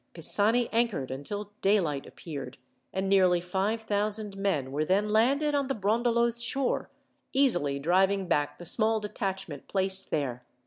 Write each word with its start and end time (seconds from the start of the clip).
Pisani 0.15 0.67
anchored 0.71 1.11
until 1.11 1.51
daylight 1.61 2.07
appeared, 2.07 2.57
and 2.91 3.07
nearly 3.07 3.39
five 3.39 3.81
thousand 3.81 4.35
men 4.35 4.71
were 4.71 4.83
then 4.83 5.09
landed 5.09 5.53
on 5.53 5.67
the 5.67 5.75
Brondolo's 5.75 6.43
shore, 6.43 6.89
easily 7.33 7.77
driving 7.77 8.27
back 8.27 8.57
the 8.57 8.65
small 8.65 8.99
detachment 8.99 9.67
placed 9.67 10.09
there. 10.09 10.43